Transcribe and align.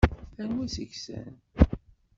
Anwa 0.41 0.65
seg-sen? 0.75 1.33